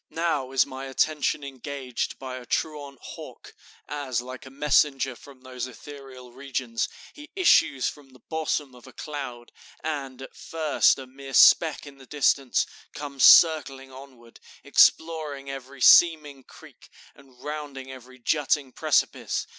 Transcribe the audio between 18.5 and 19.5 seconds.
precipice.